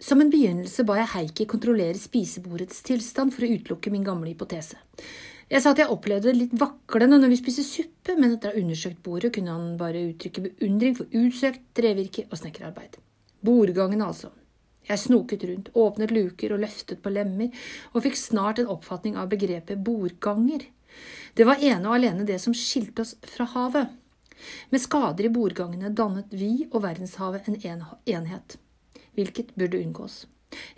Som 0.00 0.22
en 0.22 0.30
begynnelse 0.32 0.86
ba 0.88 0.94
jeg 0.96 1.12
Heikki 1.12 1.44
kontrollere 1.44 1.98
spisebordets 2.00 2.78
tilstand 2.86 3.34
for 3.34 3.44
å 3.44 3.50
utelukke 3.52 3.90
min 3.92 4.06
gamle 4.06 4.30
hypotese. 4.32 4.78
Jeg 5.50 5.60
sa 5.60 5.74
at 5.74 5.82
jeg 5.82 5.92
opplevde 5.92 6.30
det 6.30 6.38
litt 6.38 6.54
vaklende 6.56 7.18
når 7.20 7.34
vi 7.34 7.38
spiste 7.40 7.64
suppe, 7.66 8.14
men 8.16 8.32
etter 8.32 8.48
å 8.48 8.54
ha 8.54 8.62
undersøkt 8.62 9.02
bordet 9.04 9.32
kunne 9.34 9.52
han 9.52 9.74
bare 9.76 10.06
uttrykke 10.12 10.44
beundring 10.46 10.96
for 10.96 11.18
utsøkt 11.20 11.66
trevirke 11.76 12.24
og 12.30 12.40
snekkerarbeid. 12.40 12.96
Bordgangen, 13.44 14.04
altså. 14.06 14.30
Jeg 14.88 15.02
snoket 15.02 15.44
rundt, 15.50 15.68
åpnet 15.76 16.14
luker 16.16 16.54
og 16.56 16.62
løftet 16.64 17.02
på 17.04 17.12
lemmer, 17.12 17.52
og 17.92 18.06
fikk 18.06 18.16
snart 18.16 18.62
en 18.62 18.72
oppfatning 18.72 19.20
av 19.20 19.28
begrepet 19.34 19.84
bordganger. 19.84 20.64
Det 21.36 21.44
var 21.44 21.60
ene 21.60 21.84
og 21.90 21.98
alene 21.98 22.24
det 22.24 22.40
som 22.40 22.56
skilte 22.56 23.04
oss 23.04 23.18
fra 23.34 23.44
havet. 23.52 23.92
Med 24.72 24.80
skader 24.80 25.28
i 25.28 25.34
bordgangene 25.34 25.92
dannet 25.92 26.32
vi 26.32 26.54
og 26.70 26.80
verdenshavet 26.86 27.52
en 27.52 27.60
enhet 27.60 28.60
hvilket 29.16 29.54
burde 29.58 29.80
unngås. 29.80 30.24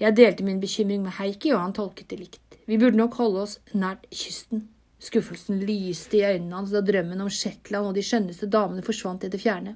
Jeg 0.00 0.16
delte 0.16 0.44
min 0.44 0.60
bekymring 0.60 1.02
med 1.04 1.16
Heikki, 1.18 1.52
og 1.54 1.62
han 1.62 1.76
tolket 1.76 2.10
det 2.10 2.18
likt. 2.20 2.58
Vi 2.66 2.78
burde 2.78 2.98
nok 2.98 3.16
holde 3.20 3.46
oss 3.46 3.58
nært 3.74 4.04
kysten. 4.12 4.66
Skuffelsen 5.02 5.62
lyste 5.66 6.20
i 6.20 6.26
øynene 6.28 6.60
hans 6.60 6.74
da 6.74 6.82
drømmen 6.84 7.24
om 7.24 7.30
Shetland 7.32 7.88
og 7.88 7.96
de 7.96 8.04
skjønneste 8.06 8.46
damene 8.52 8.84
forsvant 8.86 9.24
i 9.26 9.32
det 9.32 9.40
fjerne. 9.42 9.74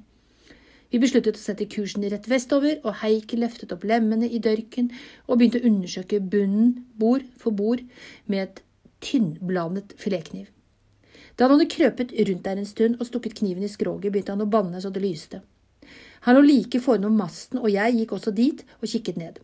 Vi 0.92 1.00
besluttet 1.02 1.34
å 1.34 1.42
sette 1.42 1.66
kursen 1.66 2.04
rett 2.06 2.28
vestover, 2.30 2.78
og 2.86 3.00
Heikki 3.00 3.40
løftet 3.40 3.72
opp 3.74 3.84
lemmene 3.88 4.28
i 4.30 4.38
dørken 4.38 4.92
og 5.26 5.40
begynte 5.40 5.58
å 5.58 5.66
undersøke 5.66 6.20
bunnen 6.22 6.76
bord 6.94 7.26
for 7.40 7.56
bord 7.56 7.82
med 8.30 8.44
et 8.44 8.62
tynnblandet 9.02 9.96
filetkniv. 9.98 10.46
Da 11.36 11.44
han 11.44 11.56
hadde 11.56 11.72
krøpet 11.74 12.14
rundt 12.28 12.46
der 12.46 12.62
en 12.62 12.68
stund 12.68 13.00
og 13.00 13.10
stukket 13.10 13.34
kniven 13.40 13.66
i 13.66 13.72
skroget, 13.72 14.12
begynte 14.12 14.32
han 14.32 14.46
å 14.46 14.48
banne 14.48 14.80
så 14.80 14.92
det 14.94 15.02
lyste. 15.04 15.42
Han 16.26 16.38
lå 16.38 16.42
like 16.42 16.80
foran 16.82 17.14
masten, 17.14 17.60
og 17.62 17.70
jeg 17.70 18.00
gikk 18.00 18.16
også 18.16 18.34
dit 18.34 18.64
og 18.80 18.90
kikket 18.90 19.20
ned. 19.20 19.38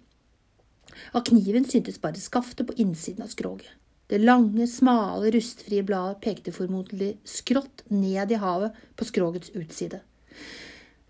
Av 1.14 1.22
kniven 1.26 1.64
syntes 1.68 2.00
bare 2.02 2.20
skaftet 2.20 2.66
på 2.68 2.76
innsiden 2.82 3.24
av 3.24 3.30
skroget. 3.32 3.70
Det 4.10 4.18
lange, 4.20 4.66
smale, 4.68 5.30
rustfrie 5.32 5.84
bladet 5.86 6.18
pekte 6.20 6.52
formodentlig 6.52 7.14
skrått 7.24 7.84
ned 7.88 8.34
i 8.34 8.40
havet 8.42 8.76
på 8.98 9.06
skrogets 9.08 9.54
utside. 9.56 10.02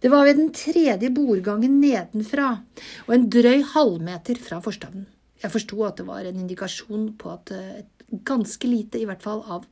Det 0.02 0.10
var 0.10 0.26
ved 0.26 0.38
den 0.38 0.52
tredje 0.54 1.10
bordgangen 1.14 1.80
nedenfra 1.82 2.52
og 3.06 3.12
en 3.14 3.28
drøy 3.30 3.64
halvmeter 3.72 4.38
fra 4.42 4.60
forstavnen. 4.62 5.08
Jeg 5.42 5.50
forsto 5.50 5.82
at 5.86 5.98
det 5.98 6.06
var 6.06 6.26
en 6.26 6.40
indikasjon 6.44 7.12
på 7.18 7.32
at 7.32 7.50
et 7.54 8.18
ganske 8.28 8.68
lite, 8.68 9.00
i 9.00 9.06
hvert 9.08 9.22
fall 9.24 9.42
av 9.50 9.66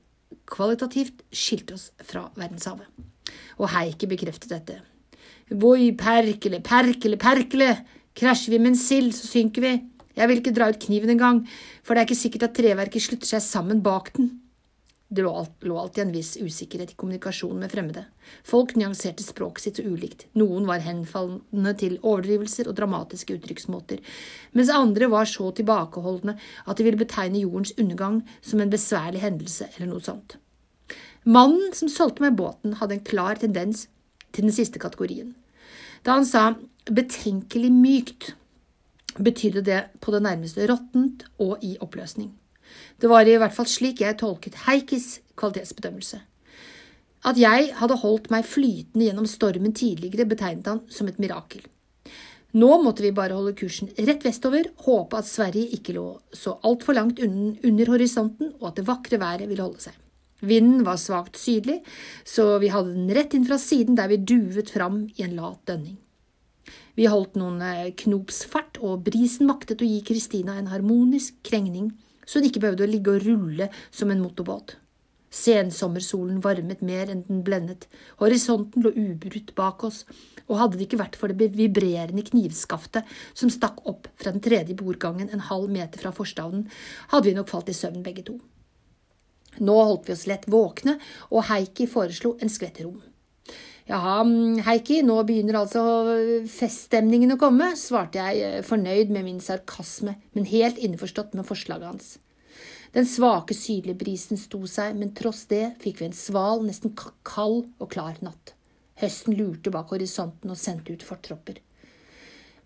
kvalitativt, 0.50 1.22
skilte 1.30 1.76
oss 1.76 1.90
fra 2.02 2.24
verdenshavet. 2.34 2.88
Og 3.60 3.70
Heikki 3.70 4.08
bekreftet 4.10 4.50
dette. 4.54 4.80
Voi, 5.50 5.90
perkele, 5.98 6.60
perkele, 6.62 7.16
perkele, 7.18 7.70
krasjer 8.14 8.54
vi 8.54 8.60
med 8.62 8.74
en 8.74 8.78
sild, 8.78 9.14
så 9.16 9.26
synker 9.26 9.64
vi. 9.64 9.72
Jeg 10.14 10.28
vil 10.30 10.38
ikke 10.42 10.54
dra 10.54 10.68
ut 10.70 10.78
kniven 10.82 11.10
engang, 11.10 11.40
for 11.82 11.94
det 11.94 12.02
er 12.02 12.08
ikke 12.08 12.22
sikkert 12.22 12.46
at 12.46 12.54
treverket 12.54 13.02
slutter 13.02 13.32
seg 13.32 13.42
sammen 13.42 13.82
bak 13.82 14.12
den. 14.14 14.30
Det 15.10 15.24
lå, 15.26 15.32
alltid 15.74 16.04
en 16.04 16.12
viss 16.14 16.36
usikkerhet 16.38 16.92
i 16.92 16.96
kommunikasjonen 16.98 17.64
med 17.64 17.72
fremmede. 17.72 18.04
Folk 18.46 18.76
nyanserte 18.78 19.24
språket 19.26 19.64
sitt 19.64 19.80
så 19.80 19.86
ulikt. 19.90 20.28
Noen 20.38 20.68
var 20.68 20.84
henfallende 20.84 21.72
til 21.80 21.96
overdrivelser 21.98 22.70
og 22.70 22.76
dramatiske 22.78 23.34
uttrykksmåter, 23.34 23.98
mens 24.54 24.70
andre 24.70 25.10
var 25.10 25.26
så 25.26 25.50
tilbakeholdne 25.58 26.36
at 26.38 26.78
de 26.78 26.86
ville 26.86 27.00
betegne 27.00 27.42
jordens 27.42 27.74
undergang 27.74 28.22
som 28.38 28.62
en 28.62 28.70
besværlig 28.70 29.24
hendelse 29.24 29.66
eller 29.72 29.90
noe 29.90 30.06
sånt. 30.06 30.38
Mannen 31.26 31.74
som 31.74 31.90
solgte 31.90 32.22
meg 32.22 32.38
båten, 32.38 32.78
hadde 32.78 33.00
en 33.00 33.06
klar 33.10 33.42
tendens 33.42 33.88
til 34.30 34.46
den 34.46 34.54
siste 34.54 34.78
kategorien. 34.78 35.34
Da 36.06 36.16
han 36.16 36.26
sa 36.26 36.54
betenkelig 36.88 37.70
mykt, 37.74 38.34
betydde 39.20 39.62
det 39.66 39.80
på 40.00 40.14
det 40.14 40.22
nærmeste 40.24 40.64
råttent 40.70 41.26
og 41.42 41.60
i 41.66 41.74
oppløsning. 41.82 42.30
Det 43.00 43.10
var 43.10 43.26
i 43.26 43.36
hvert 43.40 43.54
fall 43.54 43.68
slik 43.68 44.00
jeg 44.00 44.18
tolket 44.20 44.62
Heikis 44.66 45.18
kvalitetsbedømmelse. 45.40 46.20
At 47.26 47.36
jeg 47.36 47.72
hadde 47.76 47.98
holdt 48.00 48.30
meg 48.32 48.46
flytende 48.48 49.10
gjennom 49.10 49.26
stormen 49.28 49.74
tidligere, 49.76 50.28
betegnet 50.28 50.70
han 50.70 50.80
som 50.88 51.10
et 51.10 51.18
mirakel. 51.20 51.66
Nå 52.56 52.70
måtte 52.82 53.04
vi 53.04 53.12
bare 53.14 53.36
holde 53.36 53.54
kursen 53.58 53.92
rett 53.98 54.24
vestover, 54.26 54.70
håpe 54.86 55.18
at 55.18 55.28
Sverige 55.28 55.76
ikke 55.76 55.94
lå 55.94 56.06
så 56.34 56.56
altfor 56.66 56.96
langt 56.96 57.20
under 57.22 57.92
horisonten, 57.92 58.54
og 58.58 58.70
at 58.70 58.80
det 58.80 58.88
vakre 58.88 59.20
været 59.20 59.50
ville 59.50 59.62
holde 59.62 59.84
seg. 59.84 59.94
Vinden 60.40 60.84
var 60.86 61.00
svakt 61.00 61.36
sydlig, 61.36 61.80
så 62.24 62.58
vi 62.62 62.70
hadde 62.72 62.94
den 62.94 63.10
rett 63.16 63.34
inn 63.36 63.46
fra 63.48 63.58
siden 63.60 63.98
der 63.98 64.10
vi 64.12 64.20
duvet 64.20 64.72
fram 64.72 65.04
i 65.16 65.26
en 65.26 65.36
lat 65.36 65.60
dønning. 65.68 65.98
Vi 66.98 67.08
holdt 67.08 67.38
noen 67.40 67.62
eh, 67.64 67.92
knops 68.02 68.42
fart, 68.50 68.80
og 68.84 69.04
brisen 69.06 69.48
maktet 69.48 69.82
å 69.82 69.88
gi 69.88 70.00
Kristina 70.06 70.58
en 70.58 70.70
harmonisk 70.72 71.38
krengning, 71.46 71.92
så 72.26 72.38
hun 72.38 72.50
ikke 72.50 72.62
behøvde 72.62 72.86
å 72.86 72.90
ligge 72.90 73.14
og 73.14 73.26
rulle 73.26 73.70
som 73.90 74.12
en 74.12 74.22
motorbåt. 74.22 74.76
Sensommersolen 75.30 76.40
varmet 76.42 76.80
mer 76.82 77.10
enn 77.12 77.22
den 77.28 77.44
blendet, 77.46 77.86
horisonten 78.18 78.82
lå 78.82 78.90
ubrutt 78.98 79.54
bak 79.58 79.84
oss, 79.86 80.02
og 80.48 80.58
hadde 80.58 80.80
det 80.80 80.88
ikke 80.88 81.02
vært 81.04 81.18
for 81.18 81.30
det 81.30 81.52
vibrerende 81.54 82.24
knivskaftet 82.26 83.06
som 83.30 83.52
stakk 83.52 83.84
opp 83.86 84.10
fra 84.18 84.34
den 84.34 84.42
tredje 84.42 84.74
bordgangen 84.78 85.30
en 85.30 85.46
halv 85.46 85.70
meter 85.70 86.02
fra 86.02 86.10
forstavnen, 86.14 86.66
hadde 87.14 87.30
vi 87.30 87.36
nok 87.38 87.52
falt 87.52 87.70
i 87.70 87.76
søvn 87.76 88.02
begge 88.06 88.26
to. 88.26 88.40
Nå 89.60 89.76
holdt 89.76 90.08
vi 90.08 90.16
oss 90.16 90.26
lett 90.30 90.48
våkne, 90.50 90.96
og 91.30 91.46
Heikki 91.50 91.86
foreslo 91.90 92.36
en 92.40 92.52
skvett 92.52 92.80
rom. 92.84 93.00
Jaha, 93.90 94.22
Heikki, 94.68 95.00
nå 95.02 95.16
begynner 95.26 95.60
altså 95.64 95.82
feststemningen 96.48 97.34
å 97.34 97.38
komme, 97.40 97.72
svarte 97.76 98.20
jeg, 98.22 98.42
eh, 98.46 98.62
fornøyd 98.66 99.10
med 99.10 99.26
min 99.26 99.40
sarkasme, 99.42 100.14
men 100.32 100.46
helt 100.46 100.78
innforstått 100.78 101.34
med 101.34 101.48
forslaget 101.48 101.88
hans. 101.88 102.18
Den 102.94 103.06
svake 103.06 103.54
sydlige 103.54 103.98
brisen 103.98 104.38
sto 104.38 104.64
seg, 104.66 104.96
men 104.98 105.14
tross 105.14 105.44
det 105.50 105.76
fikk 105.82 106.00
vi 106.00 106.08
en 106.08 106.16
sval, 106.16 106.62
nesten 106.66 106.94
kald 107.22 107.68
og 107.78 107.90
klar 107.90 108.16
natt. 108.22 108.54
Høsten 109.00 109.36
lurte 109.38 109.70
bak 109.70 109.90
horisonten 109.94 110.50
og 110.50 110.58
sendte 110.58 110.92
ut 110.92 111.06
fortropper. 111.06 111.58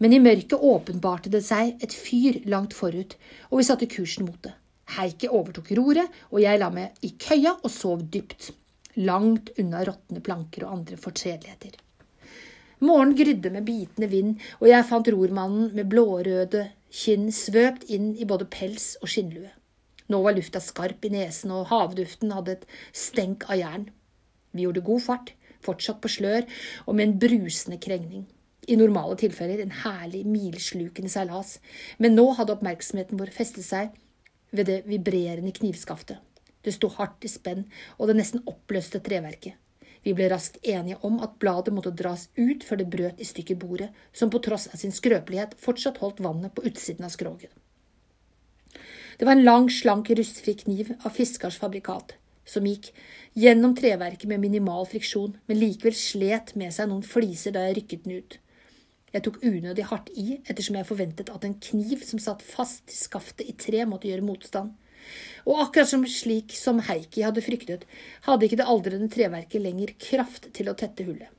Men 0.01 0.13
i 0.13 0.21
mørket 0.21 0.59
åpenbarte 0.59 1.31
det 1.31 1.45
seg 1.47 1.77
et 1.85 1.93
fyr 1.95 2.41
langt 2.51 2.75
forut, 2.77 3.17
og 3.51 3.61
vi 3.61 3.67
satte 3.69 3.89
kursen 3.89 4.27
mot 4.27 4.41
det. 4.43 4.53
Heikki 4.93 5.31
overtok 5.33 5.73
roret, 5.79 6.13
og 6.31 6.43
jeg 6.43 6.61
la 6.61 6.69
meg 6.73 7.07
i 7.07 7.15
køya 7.21 7.57
og 7.63 7.73
sov 7.73 8.05
dypt, 8.13 8.51
langt 9.01 9.51
unna 9.59 9.83
råtne 9.87 10.21
planker 10.25 10.67
og 10.67 10.79
andre 10.79 10.99
fortredeligheter. 11.01 11.81
Morgenen 12.85 13.17
grydde 13.17 13.51
med 13.55 13.65
bitende 13.65 14.11
vind, 14.13 14.35
og 14.61 14.69
jeg 14.69 14.87
fant 14.89 15.09
rormannen 15.09 15.71
med 15.77 15.89
blårøde 15.89 16.67
kinn 16.95 17.31
svøpt 17.33 17.89
inn 17.91 18.13
i 18.21 18.27
både 18.29 18.47
pels 18.51 18.95
og 19.01 19.11
skinnlue. 19.11 19.51
Nå 20.13 20.21
var 20.21 20.37
lufta 20.37 20.61
skarp 20.61 21.07
i 21.09 21.13
nesen, 21.15 21.55
og 21.55 21.71
havduften 21.71 22.35
hadde 22.37 22.59
et 22.59 22.67
stenk 22.93 23.49
av 23.49 23.59
jern. 23.63 23.89
Vi 24.53 24.67
gjorde 24.67 24.85
god 24.85 25.03
fart, 25.07 25.33
fortsatt 25.65 26.03
på 26.05 26.13
slør 26.13 26.45
og 26.85 26.95
med 26.95 27.07
en 27.07 27.19
brusende 27.25 27.81
krengning. 27.81 28.27
I 28.69 28.77
normale 28.81 29.17
tilfeller 29.21 29.61
en 29.61 29.75
herlig, 29.83 30.23
milslukende 30.29 31.11
seilas, 31.13 31.59
men 31.99 32.17
nå 32.17 32.31
hadde 32.37 32.55
oppmerksomheten 32.55 33.21
vår 33.21 33.33
festet 33.35 33.67
seg 33.67 33.93
ved 34.55 34.71
det 34.71 34.79
vibrerende 34.87 35.53
knivskaftet. 35.53 36.23
Det 36.65 36.73
sto 36.73 36.89
hardt 36.97 37.27
i 37.27 37.29
spenn, 37.29 37.67
og 37.99 38.09
det 38.09 38.17
nesten 38.19 38.45
oppløste 38.49 39.03
treverket. 39.05 39.59
Vi 40.05 40.13
ble 40.13 40.29
raskt 40.29 40.59
enige 40.69 40.99
om 41.07 41.17
at 41.25 41.39
bladet 41.41 41.73
måtte 41.73 41.93
dras 41.97 42.27
ut 42.37 42.65
før 42.65 42.81
det 42.81 42.91
brøt 42.93 43.21
i 43.21 43.29
stykker 43.29 43.57
bordet, 43.61 43.91
som 44.13 44.33
på 44.33 44.41
tross 44.45 44.67
av 44.73 44.81
sin 44.81 44.93
skrøpelighet 44.93 45.57
fortsatt 45.61 46.01
holdt 46.03 46.21
vannet 46.25 46.53
på 46.57 46.65
utsiden 46.69 47.09
av 47.09 47.13
skroget. 47.15 47.53
Det 49.19 49.25
var 49.25 49.37
en 49.39 49.47
lang, 49.47 49.71
slank, 49.71 50.11
rustfri 50.11 50.57
kniv 50.61 50.93
av 51.01 51.15
fiskars 51.17 51.57
fabrikat, 51.61 52.17
som 52.45 52.67
gikk 52.69 52.91
gjennom 53.39 53.77
treverket 53.79 54.29
med 54.29 54.43
minimal 54.43 54.89
friksjon, 54.91 55.37
men 55.47 55.61
likevel 55.61 55.97
slet 55.97 56.53
med 56.59 56.75
seg 56.75 56.91
noen 56.91 57.07
fliser 57.07 57.55
da 57.55 57.65
jeg 57.69 57.79
rykket 57.79 58.05
den 58.05 58.19
ut. 58.21 58.39
Jeg 59.15 59.23
tok 59.23 59.37
unødig 59.47 59.85
hardt 59.91 60.09
i, 60.19 60.41
ettersom 60.51 60.75
jeg 60.79 60.89
forventet 60.89 61.31
at 61.31 61.45
en 61.47 61.55
kniv 61.63 62.03
som 62.03 62.19
satt 62.23 62.43
fast 62.43 62.91
i 62.91 62.97
skaftet 62.99 63.47
i 63.47 63.55
tre, 63.55 63.85
måtte 63.87 64.11
gjøre 64.11 64.27
motstand. 64.27 64.73
Og 65.47 65.61
akkurat 65.63 65.91
som 65.91 66.03
slik 66.09 66.55
som 66.57 66.81
Heikki 66.83 67.23
hadde 67.23 67.45
fryktet, 67.45 67.85
hadde 68.27 68.49
ikke 68.49 68.59
det 68.59 68.69
aldrende 68.73 69.11
treverket 69.13 69.63
lenger 69.63 69.95
kraft 70.01 70.49
til 70.57 70.71
å 70.71 70.77
tette 70.79 71.07
hullet. 71.07 71.31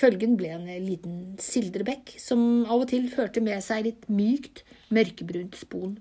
Følgen 0.00 0.36
ble 0.40 0.50
en 0.54 0.66
liten 0.86 1.16
sildrebekk, 1.42 2.14
som 2.18 2.64
av 2.64 2.86
og 2.86 2.88
til 2.90 3.06
førte 3.12 3.42
med 3.44 3.60
seg 3.62 3.84
litt 3.86 4.06
mykt, 4.10 4.64
mørkebrunt 4.90 5.58
spon. 5.60 5.98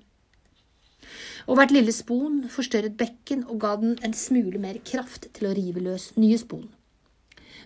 Og 1.49 1.57
hvert 1.59 1.73
lille 1.73 1.93
spon 1.95 2.43
forstørret 2.53 2.97
bekken 2.99 3.45
og 3.49 3.61
ga 3.63 3.75
den 3.81 3.97
en 4.05 4.15
smule 4.15 4.61
mer 4.61 4.79
kraft 4.85 5.29
til 5.35 5.49
å 5.49 5.55
rive 5.57 5.83
løs 5.83 6.11
nye 6.17 6.37
spon. 6.39 6.67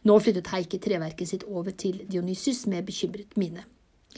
Nå 0.04 0.18
flyttet 0.20 0.50
Heikki 0.52 0.80
treverket 0.84 1.30
sitt 1.30 1.46
over 1.48 1.72
til 1.72 2.02
Dionysus 2.12 2.66
med 2.68 2.86
bekymret 2.88 3.38
mine. 3.40 3.64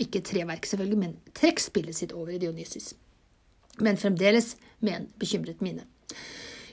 Ikke 0.01 0.21
treverket, 0.25 0.71
selvfølgelig, 0.71 0.97
men 0.99 1.17
trekkspillet 1.37 1.95
sitt 1.95 2.13
over 2.13 2.33
i 2.33 2.39
Dionysus. 2.41 2.93
Men 3.79 3.99
fremdeles 3.99 4.55
med 4.79 4.97
en 4.97 5.07
bekymret 5.19 5.61
mine. 5.61 5.85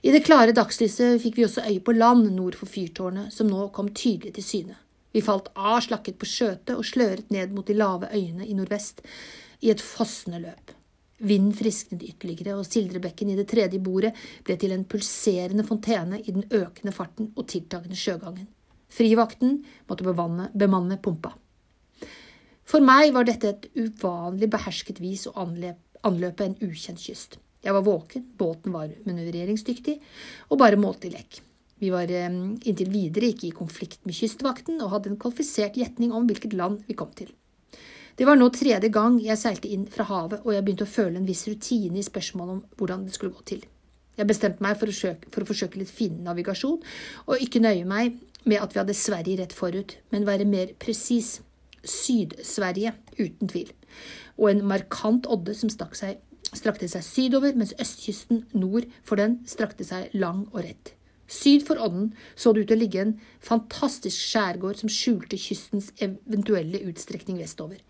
I 0.03 0.11
det 0.11 0.25
klare 0.26 0.55
dagslyset 0.56 1.20
fikk 1.23 1.37
vi 1.38 1.44
også 1.47 1.67
øye 1.69 1.82
på 1.85 1.94
land 1.94 2.31
nord 2.35 2.56
for 2.59 2.67
fyrtårnet, 2.67 3.31
som 3.35 3.50
nå 3.50 3.69
kom 3.75 3.93
tydelig 3.94 4.35
til 4.38 4.47
syne. 4.47 4.79
Vi 5.12 5.20
falt 5.23 5.50
av, 5.55 5.82
slakket 5.85 6.17
på 6.19 6.26
skjøtet 6.26 6.73
og 6.75 6.87
sløret 6.88 7.29
ned 7.31 7.53
mot 7.55 7.69
de 7.69 7.76
lave 7.76 8.08
øyene 8.11 8.49
i 8.49 8.56
nordvest 8.56 9.05
i 9.62 9.70
et 9.70 9.85
fossende 9.85 10.41
løp. 10.43 10.73
Vinden 11.23 11.55
frisknet 11.55 12.03
ytterligere, 12.03 12.56
og 12.56 12.67
Sildrebekken 12.67 13.31
i 13.31 13.37
det 13.38 13.47
tredje 13.53 13.79
bordet 13.79 14.11
ble 14.43 14.56
til 14.58 14.73
en 14.75 14.88
pulserende 14.88 15.62
fontene 15.69 16.19
i 16.19 16.35
den 16.35 16.49
økende 16.50 16.97
farten 16.97 17.31
og 17.37 17.47
tiltagende 17.53 17.99
sjøgangen. 17.99 18.49
Frivakten 18.93 19.62
måtte 19.89 20.05
bemanne, 20.05 20.50
bemanne 20.53 20.99
pumpa. 21.00 21.33
For 22.69 22.85
meg 22.85 23.12
var 23.17 23.27
dette 23.29 23.49
et 23.50 23.71
uvanlig 23.77 24.49
behersket 24.53 25.00
vis 25.03 25.27
å 25.29 25.35
anløpe 25.37 26.44
en 26.47 26.59
ukjent 26.65 27.00
kyst. 27.00 27.39
Jeg 27.62 27.77
var 27.77 27.85
våken, 27.87 28.25
båten 28.39 28.75
var 28.75 28.91
manøvreringsdyktig 29.06 29.99
og 30.50 30.61
bare 30.61 30.81
måltid 30.81 31.15
lekk. 31.15 31.43
Vi 31.83 31.91
var 31.91 32.11
eh, 32.11 32.31
inntil 32.31 32.91
videre 32.91 33.31
ikke 33.33 33.49
i 33.49 33.55
konflikt 33.55 34.05
med 34.06 34.15
kystvakten 34.15 34.81
og 34.83 34.93
hadde 34.94 35.12
en 35.12 35.21
kvalifisert 35.21 35.79
gjetning 35.79 36.15
om 36.15 36.27
hvilket 36.29 36.55
land 36.59 36.83
vi 36.87 36.97
kom 36.99 37.11
til. 37.19 37.31
Det 38.19 38.27
var 38.29 38.37
nå 38.37 38.50
tredje 38.55 38.91
gang 38.93 39.17
jeg 39.23 39.41
seilte 39.41 39.71
inn 39.73 39.87
fra 39.91 40.05
havet, 40.06 40.43
og 40.44 40.53
jeg 40.53 40.65
begynte 40.65 40.87
å 40.87 40.94
føle 40.94 41.19
en 41.19 41.27
viss 41.27 41.47
rutine 41.49 41.99
i 41.99 42.06
spørsmålet 42.06 42.55
om 42.55 42.61
hvordan 42.79 43.06
det 43.06 43.15
skulle 43.17 43.35
gå 43.35 43.47
til. 43.49 43.62
Jeg 44.19 44.29
bestemte 44.29 44.62
meg 44.62 44.77
for 44.79 44.93
å, 44.93 44.94
søke, 44.94 45.31
for 45.33 45.43
å 45.43 45.49
forsøke 45.49 45.81
litt 45.81 45.91
finnavigasjon, 45.91 46.83
og 47.25 47.44
ikke 47.47 47.62
nøye 47.65 47.87
meg 47.89 48.19
med 48.44 48.62
at 48.62 48.75
vi 48.75 48.81
hadde 48.81 48.97
Sverige 48.97 49.41
rett 49.43 49.55
forut, 49.56 49.97
men 50.11 50.27
være 50.27 50.49
mer 50.49 50.75
presis. 50.81 51.41
Syd-Sverige, 51.83 52.93
uten 53.19 53.49
tvil, 53.50 53.73
og 54.39 54.50
en 54.53 54.61
markant 54.71 55.27
odde 55.27 55.55
som 55.59 55.71
seg, 55.73 56.21
strakte 56.55 56.87
seg 56.89 57.03
sydover, 57.03 57.56
mens 57.59 57.75
østkysten 57.81 58.44
nord 58.55 58.87
for 59.03 59.19
den 59.19 59.41
strakte 59.50 59.87
seg 59.87 60.12
lang 60.15 60.44
og 60.53 60.62
rett. 60.62 60.93
Syd 61.33 61.65
for 61.67 61.81
odden 61.81 62.12
så 62.37 62.53
det 62.53 62.65
ut 62.65 62.71
til 62.71 62.77
å 62.77 62.83
ligge 62.83 63.03
en 63.03 63.15
fantastisk 63.43 64.21
skjærgård 64.21 64.83
som 64.83 64.93
skjulte 64.93 65.39
kystens 65.41 65.91
eventuelle 66.03 66.83
utstrekning 66.91 67.41
vestover. 67.41 67.81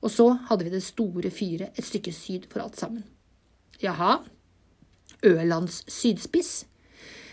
Og 0.00 0.10
så 0.14 0.30
hadde 0.48 0.66
vi 0.66 0.72
det 0.72 0.84
store 0.86 1.30
fyret 1.34 1.76
et 1.76 1.86
stykke 1.86 2.14
syd 2.16 2.48
for 2.50 2.64
alt 2.64 2.78
sammen. 2.80 3.04
Jaha, 3.82 4.22
Ølands 5.26 5.82
sydspiss. 5.90 6.64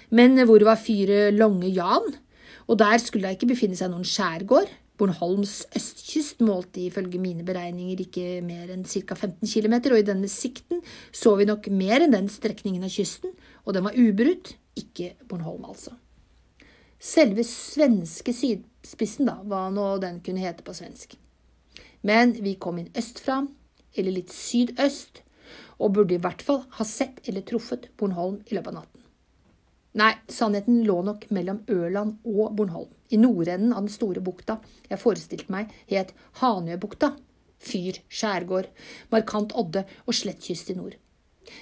Men 0.09 0.37
hvor 0.45 0.61
var 0.65 0.81
fyret 0.81 1.33
Longe 1.37 1.69
Jan? 1.71 2.13
Og 2.65 2.79
der 2.81 2.97
skulle 3.01 3.27
det 3.27 3.37
ikke 3.37 3.53
befinne 3.53 3.77
seg 3.77 3.91
noen 3.91 4.07
skjærgård. 4.07 4.71
Bornholms 4.95 5.65
østkyst 5.75 6.39
målte 6.45 6.85
ifølge 6.85 7.19
mine 7.19 7.43
beregninger 7.43 7.99
ikke 8.05 8.39
mer 8.45 8.71
enn 8.71 8.85
ca. 8.87 9.17
15 9.17 9.43
km, 9.43 9.75
og 9.91 9.99
i 9.99 10.07
denne 10.07 10.29
sikten 10.31 10.79
så 11.11 11.35
vi 11.35 11.47
nok 11.49 11.67
mer 11.67 12.05
enn 12.05 12.15
den 12.15 12.31
strekningen 12.31 12.85
av 12.87 12.93
kysten, 12.93 13.35
og 13.67 13.75
den 13.75 13.83
var 13.87 13.99
ubrutt, 13.99 14.55
ikke 14.79 15.13
Bornholm, 15.27 15.67
altså. 15.67 15.97
Selve 16.99 17.43
svenske 17.47 18.31
sydspissen, 18.33 19.27
da, 19.27 19.35
hva 19.43 19.67
nå 19.73 19.89
den 20.03 20.21
kunne 20.23 20.43
hete 20.43 20.63
på 20.65 20.75
svensk. 20.75 21.17
Men 22.07 22.31
vi 22.39 22.55
kom 22.61 22.79
inn 22.79 22.91
østfra, 22.95 23.41
eller 23.95 24.15
litt 24.15 24.31
sydøst, 24.31 25.25
og 25.75 25.91
burde 25.97 26.15
i 26.15 26.23
hvert 26.23 26.43
fall 26.45 26.63
ha 26.77 26.87
sett 26.87 27.19
eller 27.27 27.43
truffet 27.43 27.89
Bornholm 27.99 28.39
i 28.47 28.55
løpet 28.55 28.71
av 28.71 28.79
natten. 28.79 29.04
Nei, 29.95 30.11
sannheten 30.27 30.81
lå 30.83 30.97
nok 31.07 31.29
mellom 31.31 31.61
Ørland 31.71 32.17
og 32.27 32.55
Bornholm. 32.57 32.89
I 33.15 33.19
nordenden 33.21 33.71
av 33.71 33.85
den 33.85 33.93
store 33.93 34.19
bukta 34.19 34.57
jeg 34.89 34.99
forestilte 34.99 35.53
meg 35.53 35.71
het 35.87 36.11
Hanøbukta. 36.41 37.13
Fyr, 37.63 38.01
skjærgård, 38.11 38.67
markant 39.13 39.55
odde 39.55 39.85
og 40.03 40.17
slett 40.17 40.43
kyst 40.43 40.73
i 40.73 40.75
nord. 40.75 40.97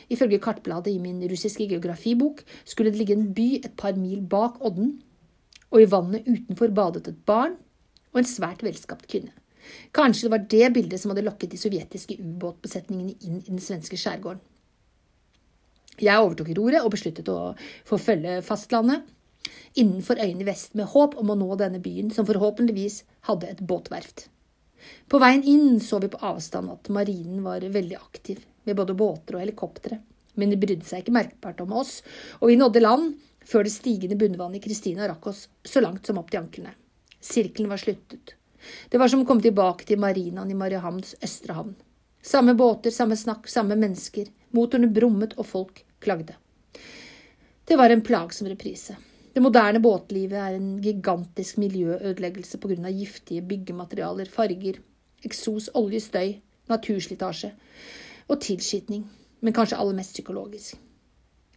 Ifølge 0.09 0.39
kartbladet 0.41 0.95
i 0.95 1.01
min 1.03 1.19
russiske 1.29 1.67
geografibok 1.69 2.41
skulle 2.65 2.89
det 2.89 3.01
ligge 3.03 3.17
en 3.19 3.29
by 3.37 3.47
et 3.59 3.75
par 3.77 3.93
mil 3.99 4.23
bak 4.25 4.57
odden, 4.65 4.95
og 5.69 5.83
i 5.83 5.89
vannet 5.91 6.25
utenfor 6.25 6.73
badet 6.73 7.11
et 7.11 7.21
barn 7.27 7.59
og 8.13 8.21
en 8.23 8.29
svært 8.29 8.63
velskapt 8.65 9.05
kvinne. 9.11 9.33
Kanskje 9.93 10.25
det 10.25 10.33
var 10.33 10.47
det 10.49 10.71
bildet 10.73 11.01
som 11.01 11.13
hadde 11.13 11.25
lokket 11.27 11.53
de 11.53 11.61
sovjetiske 11.61 12.17
ubåtbesetningene 12.17 13.13
inn 13.21 13.43
i 13.43 13.51
den 13.51 13.61
svenske 13.61 13.99
skjærgården. 13.99 14.41
Jeg 16.01 16.21
overtok 16.21 16.49
roret 16.57 16.81
og 16.81 16.93
besluttet 16.95 17.29
å 17.29 17.53
forfølge 17.87 18.39
fastlandet 18.45 19.03
innenfor 19.77 20.21
øyene 20.21 20.45
vest 20.47 20.77
med 20.77 20.89
håp 20.93 21.17
om 21.19 21.33
å 21.33 21.37
nå 21.37 21.55
denne 21.57 21.81
byen, 21.81 22.11
som 22.13 22.25
forhåpentligvis 22.25 23.01
hadde 23.29 23.49
et 23.49 23.61
båtverft. 23.61 24.27
På 25.09 25.19
veien 25.21 25.43
inn 25.47 25.79
så 25.81 25.99
vi 26.03 26.11
på 26.11 26.21
avstand 26.21 26.71
at 26.73 26.91
marinen 26.93 27.41
var 27.45 27.63
veldig 27.63 27.97
aktiv, 27.97 28.43
med 28.63 28.77
både 28.77 28.95
båter 28.97 29.37
og 29.37 29.43
helikoptre, 29.43 29.99
men 30.39 30.53
de 30.53 30.59
brydde 30.59 30.87
seg 30.87 31.03
ikke 31.03 31.15
merkbart 31.15 31.61
om 31.65 31.73
oss, 31.81 32.01
og 32.39 32.49
vi 32.51 32.59
nådde 32.59 32.83
land 32.83 33.17
før 33.47 33.65
det 33.67 33.73
stigende 33.75 34.17
bunnvannet 34.19 34.61
i 34.61 34.63
Kristina 34.63 35.09
rakk 35.09 35.27
oss 35.33 35.47
så 35.67 35.83
langt 35.83 36.07
som 36.07 36.21
opp 36.21 36.31
til 36.31 36.43
anklene. 36.43 36.77
Sirkelen 37.23 37.71
var 37.71 37.81
sluttet, 37.81 38.35
det 38.89 38.99
var 38.99 39.11
som 39.11 39.23
å 39.23 39.27
komme 39.27 39.43
tilbake 39.43 39.87
til 39.87 39.99
marinaen 40.01 40.51
i 40.51 40.57
Mariehamns 40.57 41.15
østre 41.23 41.57
havn. 41.57 41.73
Samme 42.23 42.55
båter, 42.55 42.93
samme 42.95 43.17
snakk, 43.19 43.49
samme 43.51 43.75
mennesker. 43.79 44.29
Motorene 44.53 44.91
brummet, 44.93 45.33
og 45.37 45.47
folk 45.49 45.83
klagde. 46.03 46.37
Det 47.65 47.77
var 47.79 47.89
en 47.89 48.03
plagsom 48.05 48.47
reprise. 48.51 48.95
Det 49.33 49.41
moderne 49.41 49.79
båtlivet 49.81 50.37
er 50.37 50.57
en 50.57 50.75
gigantisk 50.83 51.57
miljøødeleggelse 51.57 52.59
av 52.61 52.91
giftige 52.91 53.41
byggematerialer, 53.41 54.29
farger, 54.29 54.77
eksos, 55.25 55.69
olje, 55.73 55.99
støy, 55.99 56.35
naturslitasje 56.69 57.53
og 58.27 58.41
tilskitning, 58.41 59.07
men 59.41 59.53
kanskje 59.53 59.77
aller 59.77 59.95
mest 59.97 60.13
psykologisk. 60.13 60.77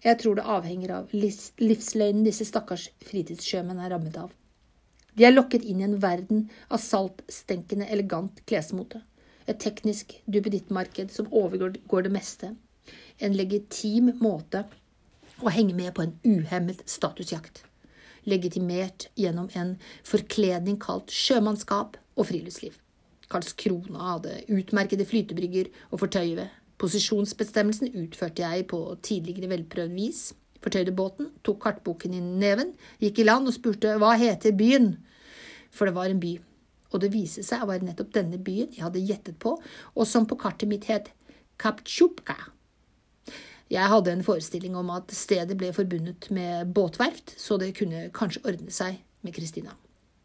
Jeg 0.05 0.19
tror 0.21 0.37
det 0.37 0.47
avhenger 0.47 0.93
av 0.95 1.13
livsløgnen 1.13 2.25
disse 2.25 2.47
stakkars 2.47 2.89
fritidssjømenn 3.05 3.81
er 3.83 3.93
rammet 3.93 4.17
av. 4.21 4.33
De 5.17 5.25
er 5.25 5.33
lokket 5.33 5.65
inn 5.65 5.81
i 5.81 5.87
en 5.87 5.97
verden 6.01 6.47
av 6.69 6.83
saltstenkende 6.83 7.89
elegant 7.93 8.43
klesmote. 8.47 9.01
Et 9.47 9.59
teknisk 9.59 10.13
duppedittmarked 10.27 11.13
som 11.13 11.31
overgår 11.33 12.07
det 12.07 12.13
meste. 12.13 12.53
En 13.19 13.37
legitim 13.37 14.13
måte 14.21 14.65
å 15.43 15.53
henge 15.53 15.77
med 15.77 15.95
på 15.97 16.05
en 16.05 16.15
uhemmet 16.25 16.83
statusjakt. 16.89 17.63
Legitimert 18.27 19.09
gjennom 19.19 19.51
en 19.55 19.77
forkledning 20.07 20.81
kalt 20.83 21.13
sjømannskap 21.15 21.99
og 22.17 22.29
friluftsliv. 22.31 22.79
Karlskrona 23.31 24.15
hadde 24.15 24.41
utmerkede 24.55 25.07
flytebrygger 25.07 25.71
å 25.91 26.01
fortøye 26.01 26.39
ved. 26.39 26.51
Posisjonsbestemmelsen 26.81 27.95
utførte 27.97 28.45
jeg 28.45 28.67
på 28.71 28.81
tidligere 29.07 29.51
velprøvd 29.55 29.95
vis 29.97 30.27
fortøyde 30.67 30.95
båten, 30.97 31.31
tok 31.47 31.61
kartboken 31.63 32.17
i 32.17 32.23
neven, 32.23 32.75
gikk 33.03 33.23
i 33.23 33.29
land 33.29 33.49
og 33.49 33.55
spurte 33.55 33.97
hva 34.01 34.17
heter 34.19 34.57
byen, 34.57 34.97
for 35.71 35.89
det 35.89 35.97
var 35.97 36.11
en 36.11 36.23
by. 36.23 36.37
Og 36.95 37.03
det 37.03 37.13
viste 37.15 37.45
seg 37.47 37.63
å 37.63 37.71
være 37.71 37.87
nettopp 37.87 38.13
denne 38.15 38.39
byen 38.43 38.73
jeg 38.75 38.87
hadde 38.87 39.05
gjettet 39.05 39.39
på, 39.43 39.57
og 39.95 40.09
som 40.09 40.27
på 40.27 40.39
kartet 40.41 40.71
mitt 40.71 40.89
het 40.91 41.13
Kaptsjupka. 41.61 42.37
Jeg 43.67 43.91
hadde 43.91 44.13
en 44.15 44.23
forestilling 44.23 44.77
om 44.79 44.93
at 44.95 45.11
stedet 45.11 45.57
ble 45.59 45.73
forbundet 45.75 46.29
med 46.31 46.69
båtverft, 46.75 47.33
så 47.35 47.57
det 47.59 47.73
kunne 47.75 48.05
kanskje 48.15 48.45
ordne 48.47 48.71
seg 48.71 49.01
med 49.27 49.35
Kristina. 49.35 49.75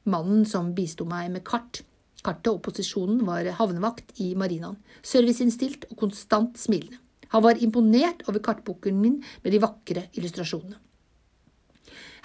Mannen 0.06 0.46
som 0.46 0.76
bisto 0.78 1.08
meg 1.10 1.32
med 1.34 1.42
kart, 1.46 1.82
kartet 2.22 2.52
og 2.52 2.62
posisjonen, 2.68 3.24
var 3.26 3.50
havnevakt 3.58 4.14
i 4.22 4.36
marinaen, 4.38 4.78
serviceinnstilt 5.02 5.90
og 5.90 5.98
konstant 6.04 6.62
smilende. 6.62 7.02
Han 7.32 7.46
var 7.46 7.58
imponert 7.64 8.22
over 8.28 8.44
kartboken 8.44 9.02
min 9.02 9.22
med 9.42 9.54
de 9.56 9.62
vakre 9.64 10.06
illustrasjonene. 10.20 10.78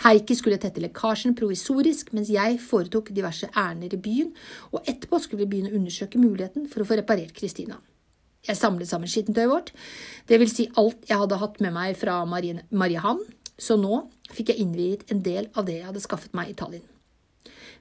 Heikki 0.05 0.37
skulle 0.37 0.61
tette 0.61 0.83
lekkasjen 0.85 1.33
provisorisk, 1.39 2.11
mens 2.13 2.29
jeg 2.29 2.59
foretok 2.61 3.15
diverse 3.17 3.49
ærender 3.57 3.97
i 3.97 4.01
byen, 4.03 4.33
og 4.75 4.83
etterpå 4.85 5.23
skulle 5.23 5.47
vi 5.47 5.55
begynne 5.55 5.73
å 5.73 5.79
undersøke 5.79 6.21
muligheten 6.21 6.69
for 6.69 6.85
å 6.85 6.89
få 6.91 6.99
reparert 7.01 7.33
Kristina. 7.33 7.79
Jeg 8.47 8.59
samlet 8.59 8.91
sammen 8.91 9.11
skittentøyet 9.11 9.51
vårt, 9.51 9.73
vil 10.31 10.51
si 10.51 10.69
alt 10.79 11.09
jeg 11.09 11.19
hadde 11.19 11.41
hatt 11.41 11.63
med 11.65 11.75
meg 11.75 11.97
fra 11.99 12.21
Mariehamn, 12.27 13.25
så 13.59 13.79
nå 13.81 14.05
fikk 14.31 14.53
jeg 14.53 14.63
innviet 14.63 15.07
en 15.11 15.23
del 15.25 15.49
av 15.57 15.67
det 15.67 15.81
jeg 15.81 15.89
hadde 15.89 16.05
skaffet 16.05 16.37
meg 16.37 16.53
i 16.53 16.59
Tallinn. 16.59 16.85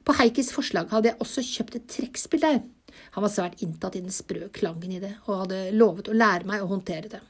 På 0.06 0.14
Heikis 0.18 0.52
forslag 0.54 0.92
hadde 0.94 1.12
jeg 1.12 1.22
også 1.22 1.44
kjøpt 1.46 1.78
et 1.80 1.88
trekkspill 1.90 2.44
der, 2.44 2.60
han 3.12 3.24
var 3.26 3.32
svært 3.32 3.62
inntatt 3.64 3.98
i 3.98 4.04
den 4.04 4.14
sprø 4.14 4.48
klangen 4.56 4.94
i 4.96 5.02
det, 5.04 5.16
og 5.26 5.46
hadde 5.46 5.72
lovet 5.76 6.10
å 6.10 6.16
lære 6.16 6.48
meg 6.48 6.64
å 6.64 6.70
håndtere 6.70 7.12
det. 7.12 7.22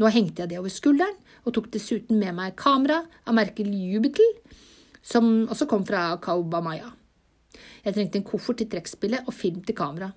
Nå 0.00 0.10
hengte 0.10 0.42
jeg 0.42 0.50
det 0.50 0.58
over 0.58 0.72
skulderen, 0.72 1.16
og 1.44 1.54
tok 1.54 1.70
dessuten 1.74 2.18
med 2.18 2.34
meg 2.34 2.56
kamera 2.58 3.02
av 3.28 3.36
merket 3.36 3.68
Jubitel, 3.70 4.26
som 5.04 5.44
også 5.52 5.68
kom 5.70 5.84
fra 5.86 6.08
Kaubamaya. 6.22 6.90
Jeg 7.84 7.94
trengte 7.94 8.18
en 8.18 8.26
koffert 8.26 8.58
til 8.62 8.70
trekkspillet 8.72 9.28
og 9.28 9.36
film 9.36 9.60
til 9.62 9.76
kamera, 9.78 10.10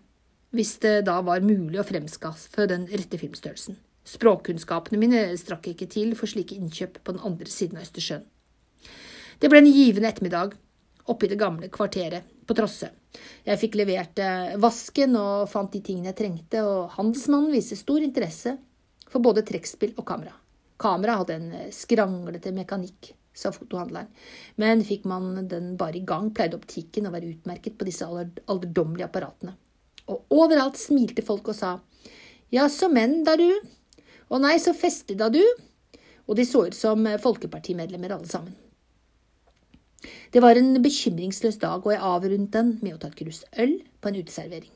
hvis 0.56 0.78
det 0.84 1.02
da 1.08 1.20
var 1.26 1.44
mulig 1.46 1.80
å 1.82 1.86
fremskaffe 1.88 2.68
den 2.70 2.88
rette 2.92 3.20
filmstørrelsen. 3.20 3.78
Språkkunnskapene 4.08 5.00
mine 5.02 5.24
strakk 5.40 5.68
ikke 5.74 5.90
til 5.92 6.14
for 6.16 6.32
slike 6.32 6.56
innkjøp 6.56 7.02
på 7.04 7.16
den 7.16 7.26
andre 7.28 7.52
siden 7.52 7.80
av 7.80 7.88
Østersjøen. 7.88 8.24
Det 9.38 9.52
ble 9.52 9.60
en 9.62 9.70
givende 9.70 10.10
ettermiddag 10.10 10.56
oppe 11.12 11.28
i 11.28 11.32
det 11.32 11.40
gamle 11.40 11.68
kvarteret 11.72 12.32
på 12.48 12.56
Trosse. 12.58 12.90
Jeg 13.46 13.60
fikk 13.60 13.76
levert 13.80 14.20
eh, 14.24 14.56
vasken 14.62 15.16
og 15.20 15.50
fant 15.52 15.72
de 15.74 15.82
tingene 15.84 16.12
jeg 16.12 16.20
trengte, 16.22 16.64
og 16.64 16.96
handelsmannen 16.96 17.54
viste 17.54 17.78
stor 17.80 18.04
interesse 18.04 18.56
for 19.08 19.24
både 19.24 19.46
trekkspill 19.48 19.96
og 19.98 20.08
kamera. 20.08 20.34
Kamera 20.80 21.20
hadde 21.22 21.38
en 21.38 21.48
eh, 21.56 21.72
skranglete 21.76 22.54
mekanikk 22.56 23.12
sa 23.38 23.52
fotohandleren, 23.54 24.10
men 24.58 24.82
fikk 24.86 25.06
man 25.10 25.48
den 25.50 25.76
bare 25.78 26.00
i 26.00 26.06
gang, 26.08 26.32
pleide 26.34 26.58
optikken 26.58 27.06
å 27.08 27.14
være 27.14 27.36
utmerket 27.36 27.78
på 27.78 27.86
disse 27.86 28.08
alderdommelige 28.08 29.06
apparatene. 29.06 29.54
Og 30.08 30.24
overalt 30.34 30.80
smilte 30.80 31.26
folk 31.26 31.52
og 31.52 31.58
sa 31.58 31.78
ja, 32.54 32.70
så 32.72 32.88
menn 32.88 33.26
da, 33.28 33.36
du. 33.36 33.50
Å 34.32 34.40
nei, 34.40 34.56
så 34.64 34.72
festlig 34.76 35.18
da, 35.20 35.28
du. 35.28 35.44
Og 36.28 36.38
de 36.40 36.46
så 36.48 36.64
ut 36.70 36.76
som 36.76 37.04
folkepartimedlemmer 37.20 38.14
alle 38.16 38.30
sammen. 38.30 38.56
Det 40.32 40.44
var 40.44 40.60
en 40.60 40.76
bekymringsløs 40.84 41.60
dag, 41.60 41.84
og 41.84 41.92
jeg 41.92 42.04
avrundet 42.04 42.54
den 42.54 42.74
med 42.84 42.96
å 42.96 43.02
ta 43.02 43.10
et 43.12 43.20
krus 43.20 43.44
øl 43.60 43.80
på 44.00 44.12
en 44.12 44.20
uteservering. 44.22 44.74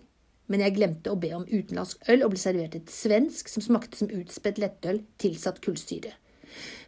Men 0.52 0.64
jeg 0.66 0.76
glemte 0.76 1.12
å 1.14 1.20
be 1.20 1.30
om 1.36 1.46
utenlandsk 1.48 2.10
øl 2.12 2.26
og 2.26 2.34
ble 2.34 2.42
servert 2.42 2.76
et 2.76 2.92
svensk 2.92 3.52
som 3.52 3.64
smakte 3.64 4.02
som 4.02 4.12
utspedd 4.12 4.60
lettøl 4.60 5.00
tilsatt 5.22 5.62
kullsyre. 5.64 6.12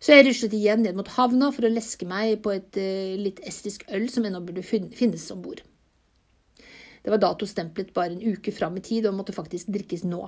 Så 0.04 0.18
jeg 0.18 0.26
ruslet 0.28 0.56
igjen 0.58 0.84
ned 0.84 0.98
mot 0.98 1.08
havna 1.16 1.48
for 1.56 1.64
å 1.64 1.72
leske 1.72 2.08
meg 2.08 2.42
på 2.44 2.52
et 2.58 2.80
uh, 2.80 3.14
litt 3.20 3.40
estisk 3.48 3.86
øl 3.96 4.10
som 4.12 4.28
ennå 4.28 4.42
burde 4.44 4.66
finnes 4.66 5.30
om 5.32 5.46
bord. 5.46 5.64
Det 7.04 7.12
var 7.12 7.20
datostemplet 7.20 7.94
bare 7.94 8.14
en 8.14 8.22
uke 8.34 8.52
fram 8.56 8.78
i 8.80 8.84
tid 8.84 9.08
og 9.08 9.18
måtte 9.18 9.36
faktisk 9.36 9.72
drikkes 9.76 10.06
nå. 10.08 10.22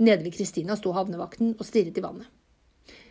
Nede 0.00 0.24
ved 0.24 0.36
Kristina 0.36 0.76
sto 0.78 0.94
havnevakten 0.96 1.56
og 1.58 1.66
stirret 1.66 1.98
i 1.98 2.04
vannet. 2.04 2.28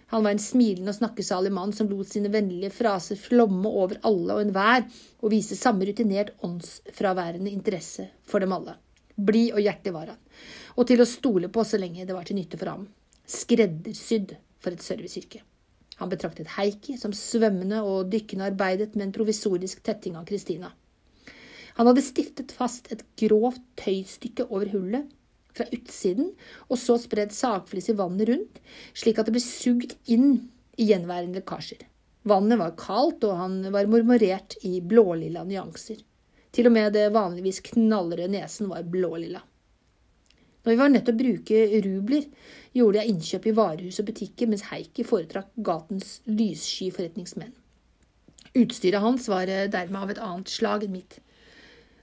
Han 0.10 0.24
var 0.26 0.34
en 0.34 0.42
smilende 0.42 0.90
og 0.90 0.98
snakkesalig 0.98 1.52
mann 1.54 1.74
som 1.76 1.90
lot 1.92 2.10
sine 2.10 2.32
vennlige 2.34 2.72
fraser 2.74 3.20
flomme 3.20 3.70
over 3.70 4.00
alle 4.10 4.38
og 4.38 4.42
enhver 4.42 4.88
og 5.20 5.34
viste 5.36 5.58
samme 5.60 5.86
rutinert 5.86 6.32
åndsfraværende 6.46 7.52
interesse 7.52 8.08
for 8.26 8.42
dem 8.42 8.56
alle. 8.56 8.74
Blid 9.14 9.54
og 9.54 9.62
hjertelig 9.62 9.94
var 9.94 10.10
han, 10.14 10.24
og 10.80 10.88
til 10.90 11.04
å 11.04 11.10
stole 11.10 11.52
på 11.54 11.62
så 11.68 11.78
lenge 11.78 12.08
det 12.08 12.16
var 12.16 12.26
til 12.26 12.40
nytte 12.40 12.58
for 12.58 12.72
ham. 12.72 12.88
Skreddersydd 13.30 14.34
for 14.64 14.74
et 14.74 14.82
serviceyrke. 14.82 15.44
Han 16.00 16.10
betraktet 16.10 16.56
Heikki 16.56 16.96
som 16.98 17.14
svømmende 17.14 17.84
og 17.84 18.10
dykkende 18.10 18.48
arbeidet 18.50 18.96
med 18.96 19.10
en 19.10 19.16
provisorisk 19.20 19.84
tetting 19.86 20.16
av 20.18 20.26
Kristina. 20.26 20.72
Han 21.80 21.88
hadde 21.88 22.04
stiftet 22.04 22.52
fast 22.52 22.90
et 22.92 23.06
grovt 23.22 23.64
tøystykke 23.80 24.50
over 24.50 24.68
hullet 24.74 25.08
fra 25.56 25.64
utsiden, 25.72 26.34
og 26.68 26.76
så 26.82 26.98
spredd 27.00 27.32
sagflis 27.32 27.88
i 27.94 27.96
vannet 27.96 28.28
rundt, 28.28 28.60
slik 28.92 29.22
at 29.22 29.30
det 29.30 29.36
ble 29.38 29.44
sugd 29.44 29.96
inn 30.12 30.34
i 30.76 30.90
gjenværende 30.90 31.40
lekkasjer. 31.40 31.86
Vannet 32.28 32.60
var 32.60 32.76
kaldt, 32.80 33.24
og 33.24 33.40
han 33.40 33.62
var 33.72 33.88
mormorert 33.88 34.58
i 34.68 34.82
blålilla 34.84 35.46
nyanser. 35.48 36.02
Til 36.52 36.68
og 36.68 36.76
med 36.76 36.92
det 36.98 37.06
vanligvis 37.16 37.62
knallrøde 37.70 38.28
nesen 38.34 38.68
var 38.74 38.84
blålilla. 38.84 39.40
Når 40.66 40.74
vi 40.74 40.80
var 40.82 40.92
nødt 40.92 41.08
til 41.08 41.16
å 41.16 41.22
bruke 41.22 41.64
rubler, 41.88 42.28
gjorde 42.76 43.00
jeg 43.00 43.14
innkjøp 43.14 43.48
i 43.48 43.56
varehus 43.56 44.02
og 44.04 44.10
butikker, 44.12 44.52
mens 44.52 44.68
Heikki 44.68 45.08
foretrakk 45.08 45.56
gatens 45.64 46.20
lyssky 46.28 46.90
forretningsmenn. 46.92 47.56
Utstyret 48.60 49.00
hans 49.00 49.32
var 49.32 49.48
eh, 49.48 49.70
dermed 49.72 50.04
av 50.04 50.12
et 50.12 50.22
annet 50.28 50.52
slag 50.52 50.84
enn 50.84 50.98
mitt. 50.98 51.22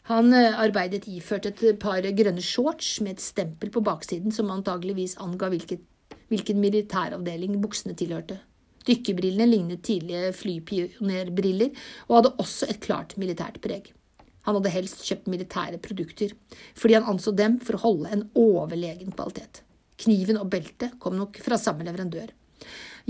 Han 0.06 0.30
eh, 0.30 0.54
arbeidet 0.54 1.08
iført 1.10 1.48
et 1.48 1.62
par 1.82 2.04
grønne 2.18 2.42
shorts 2.44 3.00
med 3.02 3.16
et 3.16 3.24
stempel 3.24 3.72
på 3.74 3.82
baksiden 3.82 4.34
som 4.34 4.52
antageligvis 4.54 5.16
anga 5.22 5.48
hvilket, 5.50 5.82
hvilken 6.30 6.60
militæravdeling 6.62 7.56
buksene 7.62 7.96
tilhørte. 7.98 8.38
Dykkerbrillene 8.86 9.50
lignet 9.50 9.82
tidlige 9.82 10.30
flypionerbriller 10.38 11.74
og 12.06 12.20
hadde 12.20 12.34
også 12.38 12.70
et 12.70 12.80
klart 12.86 13.16
militært 13.18 13.58
preg. 13.64 13.90
Han 14.46 14.60
hadde 14.60 14.76
helst 14.76 15.02
kjøpt 15.08 15.26
militære 15.32 15.82
produkter, 15.82 16.30
fordi 16.78 16.94
han 16.94 17.10
anså 17.10 17.34
dem 17.34 17.58
for 17.58 17.74
å 17.74 17.84
holde 17.88 18.12
en 18.14 18.28
overlegen 18.38 19.10
kvalitet. 19.10 19.64
Kniven 19.98 20.38
og 20.38 20.52
beltet 20.52 21.00
kom 21.02 21.18
nok 21.18 21.40
fra 21.42 21.58
samme 21.58 21.82
leverandør. 21.82 22.30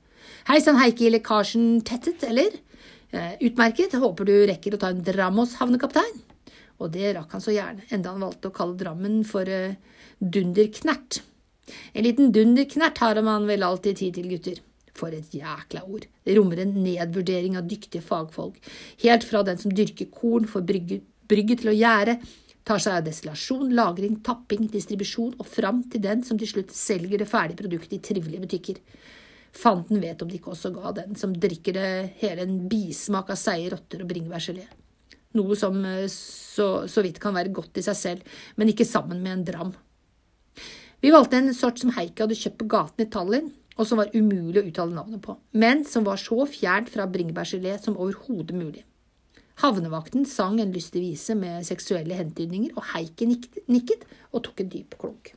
Hei 0.48 0.60
sann, 0.64 0.80
Heikki, 0.80 1.10
lekkasjen 1.12 1.82
tettet, 1.88 2.24
eller? 2.28 2.52
Eh, 3.12 3.34
utmerket, 3.48 3.94
håper 4.00 4.24
du 4.28 4.36
rekker 4.50 4.76
å 4.76 4.82
ta 4.82 4.88
en 4.92 5.04
Dramos, 5.04 5.56
havnekaptein. 5.62 6.18
Og 6.84 6.92
det 6.94 7.14
rakk 7.18 7.32
han 7.36 7.44
så 7.44 7.56
gjerne, 7.56 7.88
enda 7.94 8.14
han 8.14 8.26
valgte 8.26 8.52
å 8.52 8.56
kalle 8.56 8.78
Drammen 8.78 9.22
for 9.28 9.50
uh, 9.50 9.78
Dunderknert. 10.20 11.22
En 11.94 12.06
liten 12.06 12.32
dunderknert 12.32 13.02
har 13.04 13.22
man 13.26 13.48
vel 13.50 13.66
alltid 13.68 14.00
tid 14.00 14.18
til, 14.18 14.32
gutter. 14.32 14.64
For 14.98 15.14
et 15.14 15.34
jækla 15.36 15.84
ord. 15.86 16.08
Det 16.26 16.34
rommer 16.38 16.64
en 16.64 16.74
nedvurdering 16.82 17.58
av 17.60 17.68
dyktige 17.70 18.02
fagfolk, 18.02 18.58
helt 19.04 19.28
fra 19.28 19.44
den 19.46 19.60
som 19.62 19.74
dyrker 19.76 20.10
korn, 20.10 20.48
får 20.50 20.66
brygge 20.66 21.58
til 21.60 21.70
å 21.70 21.76
gjære, 21.78 22.18
tar 22.68 22.82
seg 22.84 22.98
av 22.98 23.06
destillasjon, 23.06 23.70
lagring, 23.78 24.18
tapping, 24.26 24.66
distribusjon 24.74 25.38
og 25.38 25.48
fram 25.48 25.84
til 25.92 26.04
den 26.04 26.26
som 26.28 26.40
til 26.40 26.50
slutt 26.50 26.74
selger 26.76 27.22
det 27.22 27.30
ferdige 27.30 27.62
produktet 27.62 28.00
i 28.00 28.02
trivelige 28.10 28.44
butikker. 28.44 28.82
Fanden 29.58 30.02
vet 30.04 30.22
om 30.22 30.30
de 30.30 30.38
ikke 30.38 30.52
også 30.54 30.74
ga 30.76 30.92
den 30.98 31.16
som 31.18 31.34
drikker 31.34 31.78
det 31.78 31.92
hele 32.22 32.44
en 32.44 32.60
bismak 32.70 33.32
av 33.34 33.40
seige 33.40 33.72
rotter 33.74 34.04
og 34.04 34.12
bringebærgelé. 34.12 34.68
Noe 35.38 35.58
som 35.60 35.78
eh, 35.86 36.06
så, 36.12 36.88
så 36.90 37.04
vidt 37.06 37.22
kan 37.24 37.36
være 37.38 37.54
godt 37.56 37.80
i 37.80 37.86
seg 37.86 37.98
selv, 37.98 38.40
men 38.58 38.74
ikke 38.74 38.88
sammen 38.88 39.22
med 39.24 39.34
en 39.38 39.46
dram. 39.48 39.76
Vi 41.02 41.12
valgte 41.14 41.38
en 41.38 41.54
sort 41.54 41.78
som 41.78 41.92
Heikki 41.94 42.24
hadde 42.24 42.36
kjøpt 42.38 42.58
på 42.58 42.68
gaten 42.74 43.04
i 43.04 43.10
Tallinn, 43.14 43.52
og 43.78 43.86
som 43.86 44.00
var 44.02 44.10
umulig 44.18 44.64
å 44.64 44.66
uttale 44.66 44.96
navnet 44.96 45.22
på, 45.22 45.36
men 45.54 45.84
som 45.86 46.06
var 46.08 46.18
så 46.18 46.48
fjernt 46.50 46.90
fra 46.90 47.06
bringebærgelé 47.06 47.76
som 47.78 48.00
overhodet 48.02 48.58
mulig. 48.58 48.82
Havnevakten 49.62 50.26
sang 50.30 50.58
en 50.62 50.74
lystig 50.74 51.04
vise 51.04 51.36
med 51.38 51.66
seksuelle 51.66 52.18
hentydninger, 52.18 52.74
og 52.74 52.90
Heikki 52.96 53.30
nikket 53.30 54.08
og 54.32 54.44
tok 54.48 54.64
en 54.64 54.72
dyp 54.74 54.98
klunk. 54.98 55.36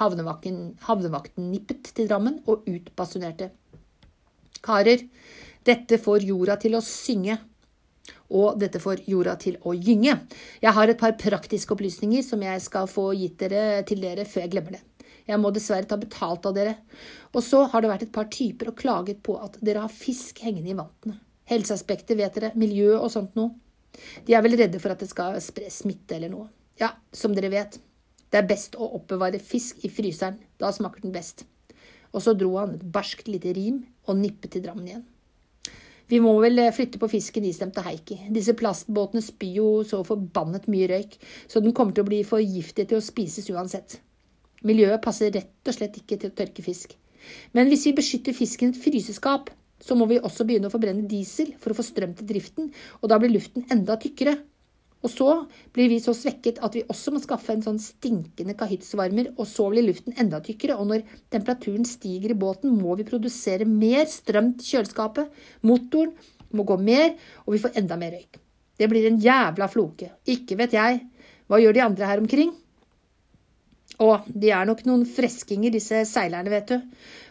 Havnevakten, 0.00 0.62
havnevakten 0.88 1.52
nippet 1.52 1.92
til 1.96 2.08
Drammen 2.08 2.40
og 2.48 2.64
utbasunerte. 2.68 3.50
Karer, 4.64 5.04
dette 5.68 6.00
får 6.00 6.24
jorda 6.24 6.56
til 6.60 6.76
å 6.76 6.82
synge, 6.84 7.36
og 8.32 8.56
dette 8.60 8.80
får 8.80 9.04
jorda 9.08 9.36
til 9.40 9.60
å 9.68 9.76
gynge. 9.76 10.16
Jeg 10.64 10.76
har 10.76 10.88
et 10.88 11.00
par 11.00 11.12
praktiske 11.20 11.76
opplysninger 11.76 12.24
som 12.24 12.40
jeg 12.42 12.64
skal 12.64 12.88
få 12.88 13.10
gitt 13.20 13.36
dere 13.44 13.84
til 13.88 14.00
dere 14.00 14.24
før 14.28 14.46
jeg 14.46 14.56
glemmer 14.56 14.78
det. 14.78 14.84
Jeg 15.24 15.40
må 15.40 15.50
dessverre 15.54 15.88
ta 15.88 15.96
betalt 16.00 16.44
av 16.48 16.56
dere. 16.56 16.74
Og 17.32 17.40
så 17.44 17.62
har 17.72 17.82
det 17.82 17.90
vært 17.90 18.06
et 18.08 18.14
par 18.14 18.28
typer 18.32 18.70
og 18.70 18.78
klaget 18.80 19.22
på 19.24 19.38
at 19.40 19.56
dere 19.64 19.86
har 19.86 19.92
fisk 19.92 20.42
hengende 20.44 20.74
i 20.74 20.76
vantene. 20.78 21.16
Helseaspektet 21.48 22.16
vet 22.18 22.36
dere, 22.36 22.52
miljø 22.60 22.94
og 22.98 23.10
sånt 23.12 23.34
noe. 23.38 23.54
De 24.26 24.34
er 24.34 24.42
vel 24.44 24.56
redde 24.58 24.80
for 24.82 24.92
at 24.92 25.00
det 25.00 25.10
skal 25.10 25.36
spre 25.44 25.70
smitte 25.72 26.16
eller 26.16 26.32
noe. 26.32 26.48
Ja, 26.80 26.94
som 27.14 27.34
dere 27.36 27.52
vet, 27.52 27.78
det 28.32 28.40
er 28.40 28.48
best 28.48 28.74
å 28.74 28.88
oppbevare 28.98 29.38
fisk 29.38 29.84
i 29.86 29.90
fryseren, 29.92 30.40
da 30.58 30.72
smaker 30.74 31.04
den 31.04 31.14
best. 31.14 31.44
Og 32.14 32.22
så 32.24 32.34
dro 32.38 32.56
han 32.58 32.76
et 32.76 32.86
barskt 32.94 33.28
lite 33.30 33.52
rim 33.54 33.84
og 34.08 34.18
nippet 34.18 34.54
til 34.54 34.64
Drammen 34.64 34.88
igjen. 34.88 35.04
Vi 36.10 36.18
må 36.20 36.34
vel 36.42 36.60
flytte 36.74 37.00
på 37.00 37.08
fisken, 37.08 37.46
istemte 37.48 37.82
Heikki. 37.86 38.18
Disse 38.34 38.52
plastbåtene 38.58 39.22
spyr 39.24 39.54
jo 39.60 39.68
så 39.88 40.02
forbannet 40.04 40.66
mye 40.68 40.90
røyk, 40.90 41.16
så 41.48 41.62
den 41.64 41.72
kommer 41.76 41.96
til 41.96 42.04
å 42.04 42.10
bli 42.10 42.20
for 42.28 42.44
giftig 42.44 42.90
til 42.90 43.00
å 43.00 43.04
spises 43.04 43.48
uansett. 43.54 43.96
Miljøet 44.64 45.02
passer 45.04 45.32
rett 45.34 45.68
og 45.68 45.76
slett 45.76 45.98
ikke 46.00 46.18
til 46.20 46.32
å 46.32 46.36
tørke 46.38 46.64
fisk. 46.64 46.96
Men 47.56 47.68
hvis 47.70 47.86
vi 47.88 47.96
beskytter 47.96 48.36
fisken 48.36 48.72
i 48.72 48.74
et 48.74 48.80
fryseskap, 48.80 49.50
så 49.84 49.96
må 49.98 50.06
vi 50.08 50.20
også 50.20 50.46
begynne 50.48 50.70
å 50.70 50.72
forbrenne 50.72 51.06
diesel 51.08 51.52
for 51.60 51.72
å 51.72 51.78
få 51.78 51.84
strøm 51.84 52.14
til 52.16 52.28
driften, 52.28 52.70
og 53.02 53.10
da 53.12 53.18
blir 53.20 53.32
luften 53.34 53.66
enda 53.72 53.98
tykkere. 54.00 54.38
Og 55.04 55.12
så 55.12 55.28
blir 55.76 55.90
vi 55.92 55.98
så 56.00 56.14
svekket 56.16 56.62
at 56.64 56.76
vi 56.78 56.84
også 56.88 57.12
må 57.12 57.20
skaffe 57.20 57.52
en 57.52 57.64
sånn 57.64 57.80
stinkende 57.82 58.56
kahyttsvarmer, 58.56 59.34
og 59.36 59.44
så 59.50 59.66
blir 59.68 59.84
luften 59.84 60.16
enda 60.20 60.40
tykkere, 60.44 60.78
og 60.80 60.88
når 60.88 61.04
temperaturen 61.34 61.84
stiger 61.88 62.32
i 62.32 62.38
båten, 62.40 62.72
må 62.80 62.96
vi 62.96 63.04
produsere 63.08 63.68
mer 63.68 64.08
strøm 64.08 64.54
til 64.56 64.78
kjøleskapet, 64.78 65.28
motoren 65.68 66.14
må 66.56 66.64
gå 66.64 66.78
mer, 66.80 67.12
og 67.44 67.56
vi 67.56 67.60
får 67.66 67.76
enda 67.82 68.00
mer 68.00 68.16
røyk. 68.16 68.40
Det 68.80 68.88
blir 68.90 69.10
en 69.10 69.20
jævla 69.20 69.68
floke. 69.70 70.08
Ikke 70.24 70.56
vet 70.58 70.72
jeg. 70.74 71.02
Hva 71.46 71.60
gjør 71.60 71.76
de 71.76 71.84
andre 71.84 72.08
her 72.08 72.22
omkring? 72.22 72.54
Å, 74.02 74.08
de 74.26 74.50
er 74.50 74.66
nok 74.66 74.82
noen 74.88 75.04
freskinger, 75.06 75.70
disse 75.74 76.00
seilerne, 76.10 76.50
vet 76.50 76.72
du. 76.72 76.80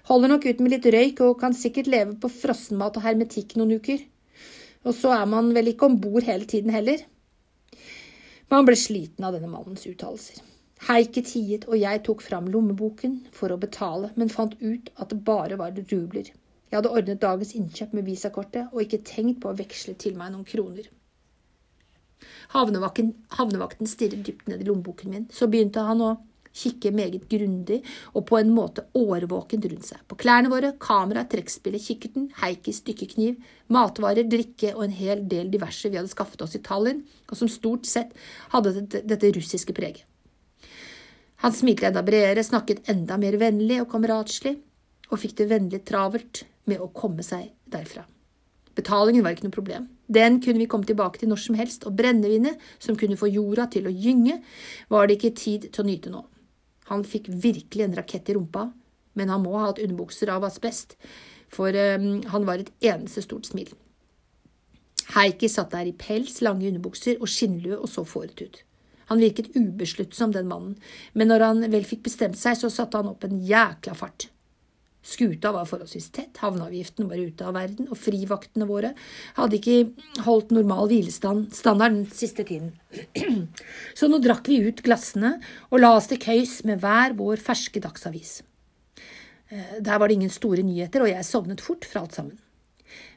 Holder 0.07 0.31
nok 0.31 0.45
ut 0.47 0.61
med 0.63 0.71
litt 0.75 0.87
røyk 0.95 1.19
og 1.25 1.39
kan 1.41 1.55
sikkert 1.57 1.89
leve 1.91 2.15
på 2.19 2.31
frossenmat 2.31 2.99
og 2.99 3.03
hermetikk 3.03 3.57
noen 3.59 3.75
uker. 3.81 3.99
Og 4.87 4.95
så 4.95 5.11
er 5.15 5.27
man 5.31 5.51
vel 5.55 5.73
ikke 5.73 5.89
om 5.89 5.99
bord 5.99 6.23
hele 6.27 6.47
tiden 6.47 6.71
heller. 6.75 7.03
Man 8.51 8.67
ble 8.67 8.77
sliten 8.79 9.27
av 9.27 9.35
denne 9.35 9.51
mannens 9.51 9.85
uttalelser. 9.89 10.39
Heike 10.87 11.23
tiet, 11.23 11.67
og 11.71 11.79
jeg 11.79 12.01
tok 12.03 12.23
fram 12.23 12.49
lommeboken 12.51 13.21
for 13.35 13.51
å 13.51 13.59
betale, 13.59 14.11
men 14.19 14.31
fant 14.31 14.55
ut 14.59 14.89
at 14.99 15.11
det 15.11 15.21
bare 15.23 15.59
var 15.59 15.75
rubler. 15.91 16.31
Jeg 16.73 16.79
hadde 16.79 16.91
ordnet 16.91 17.21
dagens 17.21 17.53
innkjøp 17.55 17.93
med 17.95 18.07
visakortet 18.07 18.71
og 18.73 18.81
ikke 18.83 19.03
tenkt 19.07 19.43
på 19.43 19.51
å 19.51 19.57
veksle 19.57 19.95
til 19.99 20.15
meg 20.19 20.33
noen 20.33 20.47
kroner. 20.47 20.87
Havnevakten, 22.55 23.13
havnevakten 23.37 23.87
stirret 23.87 24.23
dypt 24.25 24.47
ned 24.49 24.63
i 24.63 24.67
lommeboken 24.67 25.11
min, 25.13 25.27
så 25.31 25.47
begynte 25.51 25.83
han 25.85 26.01
å 26.03 26.11
kikke 26.53 26.91
meget 26.93 27.25
grundig 27.31 27.79
og 28.13 28.27
på 28.29 28.37
en 28.39 28.51
måte 28.53 28.85
årvåkent 28.97 29.65
rundt 29.71 29.87
seg. 29.89 30.01
På 30.07 30.17
klærne 30.19 30.51
våre, 30.53 30.73
kamera, 30.81 31.25
trekkspillet, 31.29 31.83
kikkerten, 31.83 32.29
Heikis 32.41 32.83
dykkekniv, 32.85 33.39
matvarer, 33.73 34.27
drikke 34.29 34.73
og 34.75 34.85
en 34.87 34.97
hel 34.97 35.25
del 35.29 35.51
diverse 35.53 35.89
vi 35.89 35.99
hadde 35.99 36.13
skaffet 36.13 36.45
oss 36.45 36.57
i 36.57 36.63
Tallinn, 36.63 37.03
og 37.29 37.39
som 37.39 37.51
stort 37.51 37.89
sett 37.89 38.13
hadde 38.53 38.75
dette, 38.93 39.33
russiske 39.33 39.75
preget. 39.75 40.05
Han 41.43 41.51
smilte 41.51 41.89
enda 41.89 42.03
bredere, 42.05 42.45
snakket 42.45 42.87
enda 42.91 43.17
mer 43.19 43.35
vennlig 43.41 43.81
og 43.83 43.89
kameratslig, 43.91 44.55
og 45.11 45.19
fikk 45.19 45.35
det 45.41 45.49
vennlig 45.51 45.81
travelt 45.85 46.45
med 46.69 46.79
å 46.79 46.91
komme 46.95 47.25
seg 47.25 47.49
derfra. 47.69 48.05
Betalingen 48.77 49.25
var 49.25 49.35
ikke 49.35 49.45
noe 49.45 49.53
problem. 49.53 49.89
Den 50.09 50.39
kunne 50.41 50.63
vi 50.63 50.69
komme 50.69 50.87
tilbake 50.87 51.21
til 51.21 51.29
når 51.29 51.41
som 51.43 51.57
helst, 51.57 51.85
og 51.87 51.97
brennevinet, 51.97 52.61
som 52.81 52.97
kunne 52.97 53.19
få 53.19 53.29
jorda 53.29 53.67
til 53.73 53.89
å 53.89 53.93
gynge, 53.93 54.39
var 54.89 55.07
det 55.07 55.19
ikke 55.19 55.35
tid 55.37 55.67
til 55.69 55.83
å 55.83 55.87
nyte 55.87 56.13
nå. 56.13 56.23
Han 56.91 57.05
fikk 57.07 57.29
virkelig 57.29 57.85
en 57.85 57.95
rakett 57.97 58.29
i 58.29 58.35
rumpa, 58.37 58.71
men 59.13 59.29
han 59.29 59.43
må 59.45 59.55
ha 59.57 59.69
hatt 59.69 59.81
underbukser 59.83 60.31
av 60.33 60.45
asbest, 60.47 60.97
for 61.53 61.69
um, 61.69 62.23
han 62.33 62.47
var 62.49 62.63
et 62.63 62.71
eneste 62.83 63.23
stort 63.25 63.47
smil. 63.49 63.69
Heikki 65.13 65.49
satt 65.51 65.73
der 65.75 65.89
i 65.89 65.95
pels, 65.97 66.39
lange 66.41 66.67
underbukser 66.69 67.19
og 67.21 67.29
skinnlue 67.29 67.77
og 67.77 67.89
så 67.91 68.05
fåret 68.07 68.41
ut. 68.41 68.63
Han 69.11 69.21
virket 69.21 69.51
ubesluttsom, 69.53 70.31
den 70.33 70.47
mannen, 70.49 70.77
men 71.13 71.29
når 71.29 71.45
han 71.45 71.65
vel 71.73 71.85
fikk 71.85 72.05
bestemt 72.07 72.39
seg, 72.39 72.57
så 72.57 72.71
satte 72.71 72.97
han 72.97 73.11
opp 73.11 73.25
en 73.27 73.41
jækla 73.45 73.93
fart. 73.99 74.29
Skuta 75.03 75.51
var 75.51 75.67
forholdsvis 75.67 76.05
tett, 76.15 76.37
havneavgiften 76.39 77.09
var 77.09 77.19
ute 77.19 77.43
av 77.43 77.57
verden, 77.57 77.89
og 77.91 77.99
frivaktene 77.99 78.67
våre 78.69 78.93
hadde 79.35 79.57
ikke 79.59 80.23
holdt 80.23 80.53
normal 80.55 80.87
hvilestandard 80.87 81.83
den 81.83 82.05
siste 82.15 82.45
tiden. 82.47 82.71
Så 83.99 84.07
nå 84.07 84.21
drakk 84.23 84.47
vi 84.47 84.61
ut 84.63 84.79
glassene 84.85 85.35
og 85.69 85.83
la 85.83 85.91
oss 85.97 86.07
til 86.11 86.21
køys 86.23 86.61
med 86.69 86.79
hver 86.83 87.17
vår 87.19 87.43
ferske 87.43 87.83
dagsavis. 87.83 88.37
Eh, 89.51 89.75
der 89.83 89.99
var 89.99 90.07
det 90.07 90.21
ingen 90.21 90.31
store 90.31 90.63
nyheter, 90.63 91.03
og 91.03 91.11
jeg 91.11 91.27
sovnet 91.27 91.61
fort 91.61 91.83
fra 91.89 92.05
alt 92.05 92.15
sammen. 92.15 92.39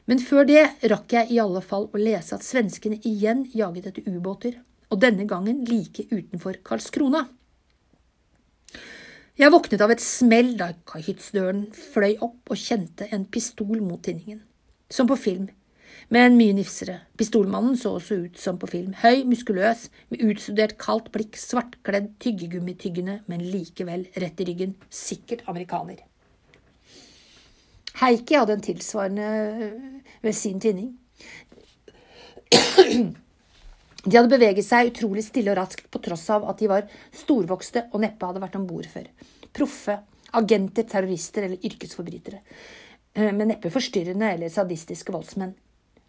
Men 0.07 0.19
før 0.19 0.47
det 0.47 0.65
rakk 0.91 1.15
jeg 1.15 1.31
i 1.31 1.39
alle 1.39 1.63
fall 1.63 1.87
å 1.87 2.01
lese 2.01 2.35
at 2.35 2.45
svenskene 2.45 2.99
igjen 3.07 3.45
jaget 3.55 3.93
etter 3.93 4.11
ubåter, 4.11 4.59
og 4.91 5.01
denne 5.03 5.23
gangen 5.27 5.63
like 5.67 6.07
utenfor 6.11 6.59
Karlskrona. 6.67 7.25
Jeg 9.37 9.53
våknet 9.53 9.81
av 9.85 9.91
et 9.93 10.01
smell 10.01 10.55
da 10.57 10.71
kahyttsdøren 10.89 11.67
fløy 11.75 12.15
opp 12.25 12.49
og 12.49 12.57
kjente 12.57 13.05
en 13.13 13.27
pistol 13.29 13.83
mot 13.85 14.01
tinningen. 14.01 14.39
Som 14.89 15.05
på 15.11 15.17
film, 15.19 15.51
men 16.09 16.39
mye 16.39 16.55
nifsere. 16.57 16.95
Pistolmannen 17.21 17.75
så 17.77 17.91
også 17.99 18.17
ut 18.23 18.39
som 18.41 18.57
på 18.57 18.69
film. 18.71 18.95
Høy, 19.03 19.21
muskuløs, 19.29 19.91
med 20.09 20.23
utstudert 20.25 20.73
kaldt 20.81 21.11
blikk, 21.13 21.37
svartkledd, 21.37 22.15
tyggegummityggende, 22.23 23.19
men 23.29 23.45
likevel 23.51 24.07
rett 24.17 24.41
i 24.41 24.47
ryggen. 24.49 24.73
Sikkert 24.89 25.45
amerikaner. 25.51 26.01
Heikki 28.01 28.39
hadde 28.39 28.57
en 28.57 28.65
tilsvarende 28.65 29.29
ved 30.25 30.33
sin 30.33 30.57
tinning. 30.63 30.97
De 34.07 34.15
hadde 34.15 34.31
beveget 34.31 34.63
seg 34.63 34.93
utrolig 34.93 35.25
stille 35.25 35.51
og 35.51 35.57
raskt 35.59 35.89
på 35.91 35.99
tross 35.99 36.29
av 36.31 36.45
at 36.47 36.61
de 36.61 36.69
var 36.71 36.85
storvokste 37.11 37.89
og 37.91 37.99
neppe 38.05 38.29
hadde 38.29 38.39
vært 38.39 38.55
om 38.55 38.67
bord 38.69 38.87
før. 38.87 39.09
Proffe, 39.51 39.97
agenter, 40.39 40.85
terrorister 40.87 41.43
eller 41.43 41.65
yrkesforbrytere. 41.67 42.39
Eh, 43.17 43.33
men 43.33 43.51
neppe 43.51 43.71
forstyrrende 43.73 44.29
eller 44.37 44.53
sadistiske 44.53 45.11
voldsmenn. 45.11 45.51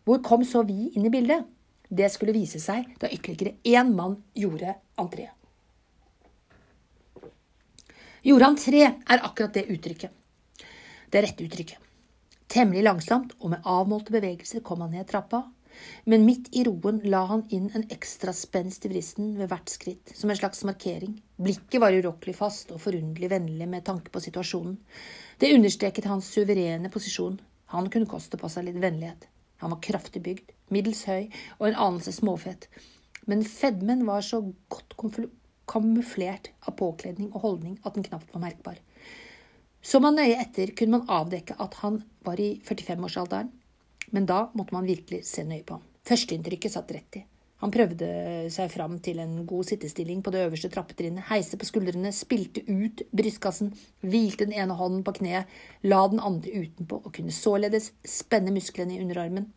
Hvor 0.07 0.23
kom 0.23 0.47
så 0.47 0.62
vi 0.69 0.93
inn 0.95 1.09
i 1.09 1.12
bildet? 1.12 1.43
Det 1.88 2.07
skulle 2.12 2.37
vise 2.37 2.61
seg 2.62 2.87
da 3.02 3.11
ytterligere 3.11 3.57
én 3.67 3.90
mann 3.97 4.14
gjorde 4.37 4.76
entré. 5.00 5.26
Gjorde 8.23 8.52
entré 8.52 8.87
er 8.87 9.26
akkurat 9.26 9.59
det 9.59 9.67
uttrykket. 9.75 10.14
Det 11.11 11.25
rette 11.25 11.50
uttrykket. 11.50 11.78
Temmelig 12.49 12.87
langsomt 12.87 13.35
og 13.40 13.57
med 13.57 13.67
avmålte 13.67 14.14
bevegelser 14.14 14.62
kom 14.62 14.87
han 14.87 14.95
ned 14.95 15.09
trappa 15.09 15.49
men 16.04 16.26
midt 16.26 16.50
i 16.56 16.64
roen 16.66 17.00
la 17.04 17.25
han 17.30 17.44
inn 17.54 17.70
en 17.76 17.87
ekstra 17.94 18.32
spenst 18.37 18.87
i 18.87 18.90
vristen 18.92 19.35
ved 19.38 19.50
hvert 19.50 19.73
skritt, 19.73 20.12
som 20.16 20.30
en 20.30 20.38
slags 20.38 20.64
markering. 20.68 21.16
Blikket 21.37 21.80
var 21.82 21.97
urokkelig 21.97 22.36
fast 22.38 22.73
og 22.75 22.82
forunderlig 22.82 23.30
vennlig 23.32 23.69
med 23.71 23.86
tanke 23.86 24.12
på 24.14 24.23
situasjonen. 24.25 24.78
Det 25.38 25.54
understreket 25.54 26.08
hans 26.10 26.30
suverene 26.34 26.91
posisjon. 26.93 27.41
Han 27.75 27.91
kunne 27.93 28.10
koste 28.10 28.41
på 28.41 28.50
seg 28.52 28.69
litt 28.69 28.80
vennlighet. 28.82 29.28
Han 29.62 29.75
var 29.75 29.82
kraftig 29.82 30.23
bygd, 30.23 30.54
middels 30.71 31.04
høy 31.08 31.28
og 31.58 31.69
en 31.69 31.80
anelse 31.88 32.14
småfett, 32.14 32.69
men 33.28 33.43
fedmen 33.45 34.06
var 34.06 34.23
så 34.25 34.41
godt 34.73 34.95
kamuflert 35.69 36.52
av 36.64 36.76
påkledning 36.78 37.32
og 37.32 37.43
holdning 37.45 37.78
at 37.82 37.97
den 37.97 38.06
knapt 38.06 38.30
var 38.32 38.45
merkbar. 38.47 38.78
Så 39.82 40.00
man 40.02 40.17
nøye 40.19 40.38
etter 40.41 40.73
kunne 40.78 40.99
man 40.99 41.10
avdekke 41.12 41.56
at 41.62 41.76
han 41.82 42.00
var 42.26 42.41
i 42.43 42.56
45-årsalderen, 42.67 43.50
men 44.14 44.28
da 44.28 44.47
måtte 44.58 44.75
man 44.76 44.88
virkelig 44.88 45.25
se 45.28 45.44
nøye 45.47 45.64
på 45.66 45.78
ham. 45.78 45.84
Førsteinntrykket 46.08 46.75
satt 46.75 46.94
rett 46.94 47.21
i. 47.21 47.25
Han 47.58 47.73
prøvde 47.75 48.08
seg 48.54 48.71
fram 48.71 49.00
til 49.02 49.18
en 49.18 49.40
god 49.49 49.66
sittestilling 49.66 50.21
på 50.23 50.30
det 50.30 50.44
øverste 50.47 50.71
trappetrinnet, 50.71 51.26
heiste 51.26 51.58
på 51.58 51.66
skuldrene, 51.66 52.12
spilte 52.14 52.62
ut 52.68 53.02
brystkassen, 53.10 53.73
hvilte 54.06 54.47
den 54.47 54.54
ene 54.54 54.76
hånden 54.78 55.02
på 55.06 55.16
kneet, 55.18 55.50
la 55.82 56.04
den 56.12 56.23
andre 56.23 56.54
utenpå 56.54 57.00
og 57.02 57.10
kunne 57.18 57.34
således 57.34 57.90
spenne 58.06 58.54
musklene 58.54 58.94
i 58.94 59.02
underarmen, 59.02 59.50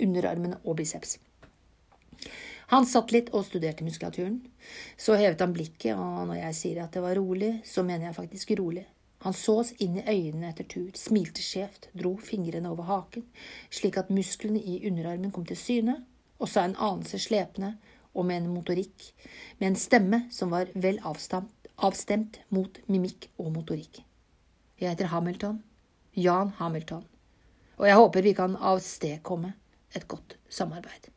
underarmene 0.00 0.62
og 0.64 0.78
biceps. 0.80 1.18
Han 2.72 2.88
satt 2.88 3.12
litt 3.14 3.28
og 3.36 3.44
studerte 3.46 3.84
muskulaturen. 3.86 4.40
Så 4.98 5.14
hevet 5.20 5.44
han 5.44 5.52
blikket, 5.54 5.92
og 5.94 6.24
når 6.32 6.40
jeg 6.40 6.58
sier 6.58 6.82
at 6.82 6.96
det 6.96 7.04
var 7.04 7.14
rolig, 7.20 7.58
så 7.68 7.84
mener 7.86 8.08
jeg 8.08 8.16
faktisk 8.16 8.56
rolig. 8.58 8.88
Han 9.26 9.34
så 9.34 9.56
oss 9.58 9.72
inn 9.82 9.96
i 9.98 10.04
øynene 10.06 10.52
etter 10.52 10.68
tur, 10.70 10.90
smilte 10.94 11.42
skjevt, 11.42 11.88
dro 11.98 12.12
fingrene 12.22 12.70
over 12.70 12.86
haken, 12.86 13.24
slik 13.74 13.96
at 13.98 14.12
musklene 14.14 14.60
i 14.62 14.76
underarmen 14.86 15.32
kom 15.34 15.42
til 15.48 15.58
syne, 15.58 15.96
og 16.38 16.46
sa 16.46 16.62
en 16.62 16.76
anelse 16.78 17.18
slepende 17.24 17.72
og 18.14 18.28
med 18.28 18.44
en 18.44 18.52
motorikk, 18.54 19.08
med 19.58 19.72
en 19.72 19.78
stemme 19.82 20.20
som 20.30 20.52
var 20.54 20.70
vel 20.78 21.00
avstemt, 21.02 21.66
avstemt 21.82 22.38
mot 22.54 22.78
mimikk 22.86 23.26
og 23.42 23.50
motorikk. 23.56 23.98
Jeg 24.78 24.92
heter 24.92 25.10
Hamilton, 25.10 25.58
Jan 26.14 26.52
Hamilton, 26.60 27.02
og 27.80 27.88
jeg 27.90 27.98
håper 27.98 28.26
vi 28.28 28.34
kan 28.38 28.54
avstedkomme 28.54 29.50
et 29.90 30.06
godt 30.06 30.36
samarbeid. 30.46 31.10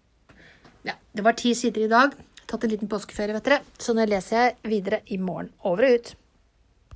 Ja, 0.82 0.98
det 1.14 1.28
var 1.30 1.38
ti 1.38 1.54
sider 1.54 1.86
i 1.86 1.94
dag. 1.94 2.18
Tatt 2.50 2.66
en 2.66 2.74
liten 2.74 2.90
påskeferie, 2.90 3.38
vet 3.38 3.46
dere, 3.46 3.62
så 3.78 3.94
nå 3.94 4.10
leser 4.10 4.42
jeg 4.42 4.58
videre 4.74 5.04
i 5.14 5.22
morgen. 5.22 5.54
Over 5.62 5.92
og 5.92 6.00
ut. 6.00 6.12